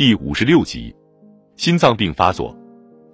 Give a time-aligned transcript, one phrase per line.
[0.00, 0.96] 第五十六集，
[1.56, 2.56] 心脏病发作。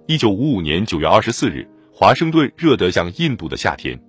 [0.05, 4.01] 一九五五年九月二十四日，华盛顿热得像印度的夏天。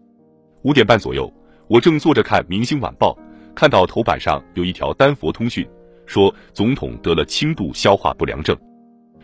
[0.62, 1.29] 五点半左右，
[1.67, 3.12] 我正坐着看《明星晚报》，
[3.53, 5.69] 看到头版上有一条丹佛通讯，
[6.06, 8.56] 说总统得了轻度消化不良症。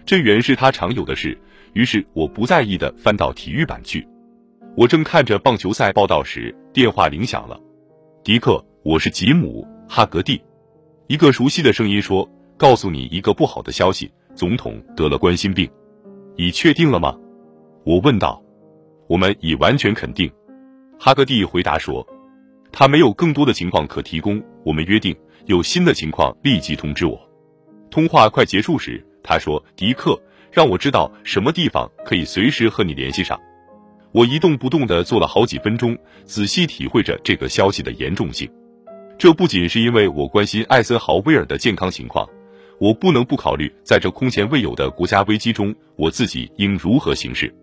[0.04, 1.38] 这原是他常有的事，
[1.74, 4.04] 于是我不在意的翻到体育版去。
[4.76, 7.56] 我正看着棒球赛报道时，电话铃响了。
[8.24, 10.42] 迪克，我是吉姆·哈格蒂。
[11.06, 15.68] 一个熟悉的声音说：“告诉你一个不好的消息，总统得了冠心病。
[16.36, 17.16] 你确定了吗？”
[17.84, 18.42] 我问道。
[19.08, 20.30] “我们已完全肯定。”
[20.98, 22.06] 哈格蒂回答说。
[22.72, 24.42] “他没有更多的情况可提供。
[24.64, 25.14] 我们约定
[25.46, 27.20] 有新的情况立即通知我。”
[27.90, 33.38] 通话快结束时，他说：“迪克，让我知道什么地方可以随时和你联系上。”
[34.10, 38.50] 我一动不动地坐了好几分钟，仔细体会着这个消息的严重性。
[39.18, 42.28] 这不仅是因为我关心艾森豪威尔的健康情况，
[42.78, 47.54] 我不能不考虑在这空前未有的国家危机中，我自己应如何行事。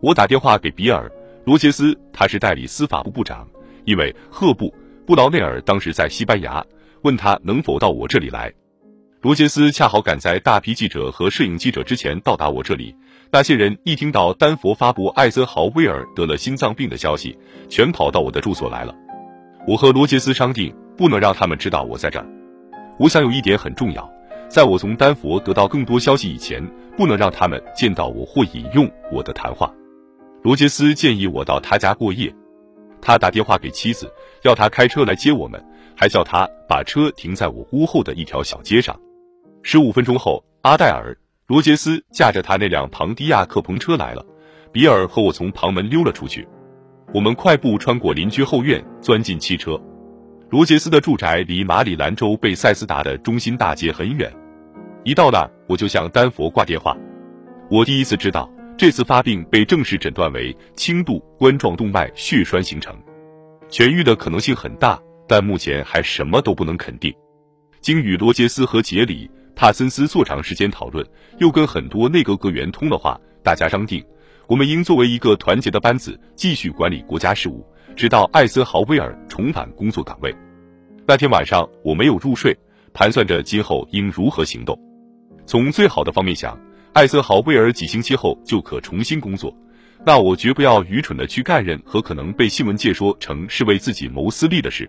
[0.00, 1.08] 我打电话给比尔·
[1.44, 3.46] 罗杰斯，他是代理司法部部长，
[3.84, 4.66] 因为赫布·
[5.06, 6.64] 布劳内尔当时在西班牙，
[7.02, 8.52] 问他能否到我这里来。
[9.20, 12.94] 罗杰斯恰好赶在大批记者和摄影记者之前到达我这里。
[13.30, 17.36] 那些人一听到丹佛发布艾森豪威尔得了心脏病的消息，
[17.68, 18.94] 全跑到我的住所来了。
[19.66, 22.26] 我和罗杰斯商定，不能让他们知道我在这儿。
[22.98, 24.08] 我想有一点很重要，
[24.48, 29.72] 在我从丹佛得到更多消息以前，不能让他们见到我或引用我的谈话。
[30.42, 32.34] 罗杰斯建议我到他家过夜，
[33.00, 34.10] 他打电话给妻子，
[34.42, 35.62] 要他开车来接我们，
[35.94, 38.98] 还叫他把车停在我屋后的一条小街上。
[39.62, 41.12] 十五分钟后，阿黛尔·
[41.46, 44.24] 罗杰斯驾着他那辆庞迪亚克篷车来了，
[44.72, 46.48] 比尔和我从旁门溜了出去。
[47.12, 49.78] 我们快步穿过邻居后院，钻进汽车。
[50.50, 54.32] 罗杰斯的住宅离马里兰州贝塞斯达的中心大街很远。
[55.08, 56.94] 一到那儿，我就向丹佛挂电话。
[57.70, 62.94] 我第一次知道，这次发病被正式诊断为轻度冠状动脉血栓形成，
[63.70, 67.10] 痊愈的可能性很大，但目前还什么都不能肯定。
[67.80, 71.02] 经与罗杰斯和杰里·帕森斯做长时间讨论，
[71.38, 74.04] 又跟很多内阁阁员通了话，大家商定。
[74.46, 77.66] 我们应作为一个团结的班子，继续管理国家事务，
[77.96, 80.36] 直到艾森豪威尔重返工作岗位。
[81.06, 82.54] 那天晚上我没有入睡，
[82.92, 84.78] 盘算着今后应如何行动。
[85.48, 86.60] 从最好的方面想，
[86.92, 89.50] 艾森豪威尔几星期后就可重新工作，
[90.04, 94.86] 那我绝不要愚蠢的去干任何可能被新闻界说成是为自己谋私利的事。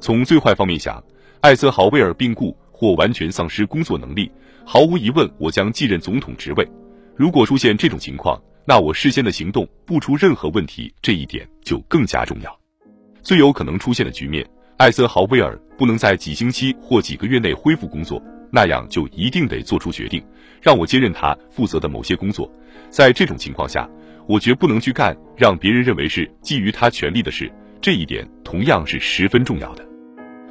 [0.00, 1.00] 从最坏方面想，
[1.42, 4.28] 艾森豪威尔病故或完全丧失工作能力，
[4.64, 6.68] 毫无疑问，我将继任总统职位。
[7.14, 12.60] 如果出现这种情况，那我事先的行动不出任何问题，这一点就更加重要。
[13.22, 14.44] 最有可能出现的局面，
[14.76, 18.20] 艾森豪威尔不能在几星期或几个月内恢复工作，
[18.54, 20.24] 那样就一定得做出决定，
[20.62, 22.48] 让我接任他负责的某些工作。
[22.88, 23.90] 在这种情况下，
[24.28, 27.50] 我绝不能去干让别人认为是基于他权力的事，
[27.80, 29.84] 这一点同样是十分重要的。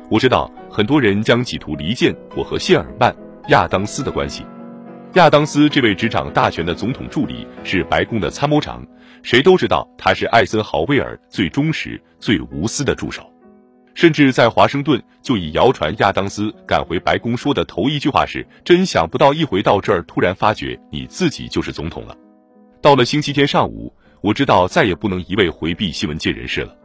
[0.09, 3.09] 我知道很多人将企图离间我和谢尔曼·
[3.47, 4.45] 亚当斯的关系。
[5.13, 8.85] 亚当斯这位执掌大权的总统助理是白宫的参谋长，
[9.21, 13.32] 谁都知道他是艾森豪威尔最忠实、最无私的助手。
[13.93, 22.17] 甚至在华盛顿，就以谣传亚当斯赶回白宫说的头一句话是：“真想不到，一回到这儿，突然发觉你自己就是总统了。”
[22.81, 26.75] 到了星期天上午，我知道再也不能一味回避新闻界人士了。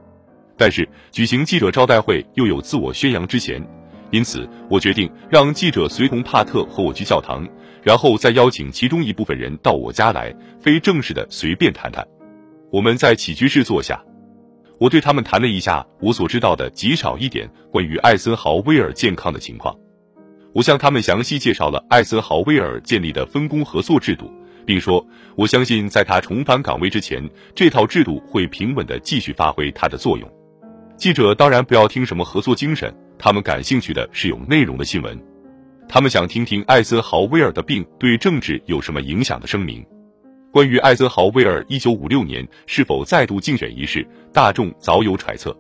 [0.57, 3.65] 但是举行记者招待会又有自我宣扬之嫌。
[4.11, 7.47] 因此，我决定让记者随同帕特和我去教堂，
[7.83, 12.07] 然后再邀请其中一部分人到我家来，非正式的随便谈谈。
[12.71, 14.03] 我们在起居室坐下，
[14.79, 19.77] 我对他们谈了一下我所知道的极少一点关于艾森豪威尔健康的情况。
[20.55, 24.33] 我向他们详细介绍了艾森豪威尔建立的分工合作制度，
[24.65, 25.05] 并说
[25.37, 30.29] 我相信在他重返岗位之前，这套制度会平稳的继续发挥它的作用。
[30.97, 32.93] 记者当然不要听什么合作精神。
[33.19, 35.21] 他们感兴趣的是有内容的新闻，
[35.89, 39.85] 他们想听听艾森豪威尔的病对政治有什么影响的声明。
[40.51, 45.55] 关于艾森豪威尔一九五六年是否再度竞选一事，大众早有揣测。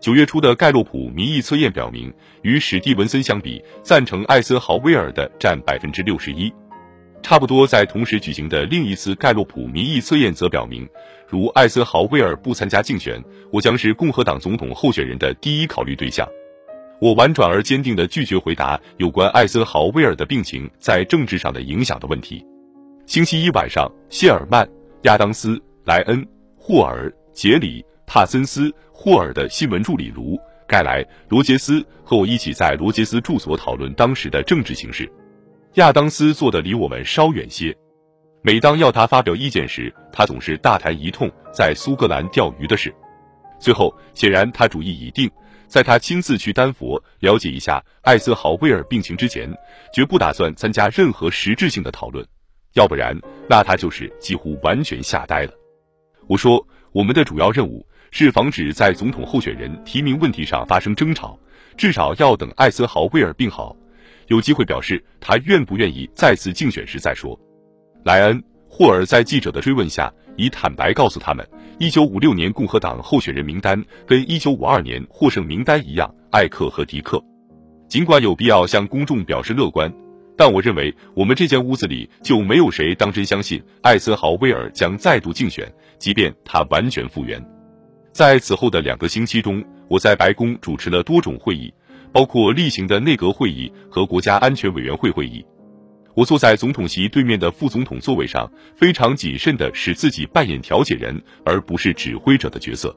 [0.00, 6.52] 九月初的盖洛普民意测验表明，与史蒂文森相比，赞成艾森豪威尔的占百分之六十一。
[7.22, 10.86] 差不多在同时举行的另一次盖洛普民意测验则表明，
[11.26, 16.28] 如艾森豪威尔不参加竞选，我将是共和党总统候选人的第一考虑对象。
[17.00, 22.44] 我婉转而坚定地拒绝回答有关艾森豪威尔的病情在政治上的影响的问题。
[23.08, 24.68] 星期一晚上，谢尔曼、
[25.04, 26.22] 亚当斯、莱恩、
[26.58, 30.38] 霍尔、杰里、帕森斯、霍尔的新闻助理卢
[30.68, 35.10] 盖莱、罗杰斯和我一起在罗杰斯住所讨论当时的政治形势。
[35.76, 37.74] 亚当斯坐的离我们稍远些。
[38.42, 42.94] 每当要他发表意见时，他总是大谈一通在苏格兰钓鱼的事。
[43.58, 45.30] 最后，显然他主意已定，
[45.66, 49.50] 在他亲自去丹佛了解一下艾森豪威尔病情之前，
[49.94, 52.22] 绝不打算参加任何实质性的讨论。
[52.78, 55.52] 要不然，那他就是几乎完全吓呆了。
[56.28, 61.36] 我说，我们的主要任务是防止在总统候选人提名问题上发生争吵，
[61.76, 63.74] 至少要等艾森豪威尔病好，
[64.28, 67.36] 有机会表示他愿不愿意再次竞选时再说。
[68.04, 71.44] 莱恩·霍尔在记者的追问下，以坦白告诉他们，
[71.80, 77.20] 一九五六年共和党候选人名单跟一九五二年获胜名单一样，艾克和迪克。
[77.88, 79.92] 尽管有必要向公众表示乐观。
[80.38, 85.68] 但我认为，我们这间屋子里就没有谁当真相信艾森豪威尔将再度竞选，
[85.98, 87.44] 即便他完全复原。
[88.12, 91.74] 在此后的两个星期中，我在白宫主持了多种会议，
[92.12, 95.44] 包括例行的内阁会议和国家安全委员会会议。
[96.14, 102.96] 我坐在总统席对面的副总统座位上，非常谨慎地使自己扮演调解人而不是指挥者的角色。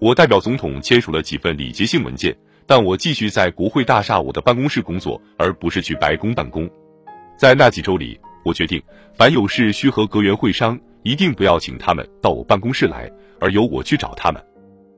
[0.00, 2.36] 我代表总统签署了几份礼节性文件。
[2.66, 6.68] 但我继续在国会大厦我的办公室工作，而不是去白宫办公。
[7.36, 8.82] 在那几周里，我决定，
[9.16, 14.42] 凡有事需和阁员会商，一定不要请他们到我办公室来，而由我去找他们。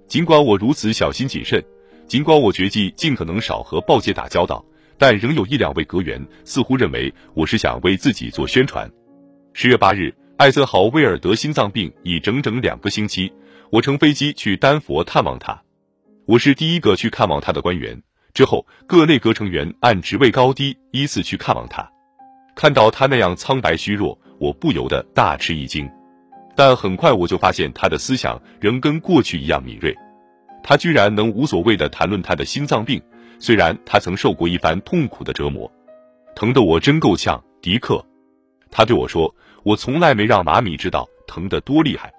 [0.06, 1.60] 尽管我如此小心谨慎，
[2.06, 4.64] 尽管我决计尽可能少和报界打交道，
[4.96, 8.88] 但仍有一两位阁员似乎认为我是想为自己做宣传。
[9.52, 13.32] 十月八日，艾森豪威尔得心脏病已整整两个星期，
[13.70, 15.60] 我乘飞机去丹佛探望他。
[16.28, 18.02] 我是第一个去看望他的官员，
[18.34, 21.88] 之后各内阁成员按职位高低依次去看望他。
[22.56, 25.88] 看到他那样苍白虚弱，我不由得大吃一惊。
[26.56, 29.96] 但很快我就发现他的思想仍跟过去一样敏锐。
[30.64, 33.00] 他居然能无所谓的谈论他的心脏病，
[33.38, 35.70] 虽然他曾受过一番痛苦的折磨，
[36.34, 37.40] 疼得我真够呛。
[37.62, 38.04] 迪克，
[38.72, 39.32] 他对我说
[39.62, 42.12] ：“我从来没让马米知道疼得多厉害。”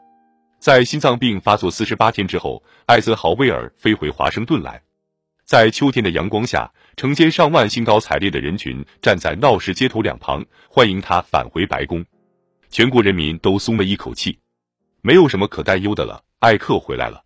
[0.59, 4.81] 在心脏病发作四十八天之后，艾森豪威尔飞回华盛顿来。
[5.45, 12.03] 在秋天的阳光下，成千上万兴高采烈的人群站在闹市街头两旁，欢迎他返回白宫。
[12.69, 14.37] 全国人民都松了一口气，
[15.01, 16.21] 没有什么可担忧的了。
[16.39, 17.23] 艾克回来了。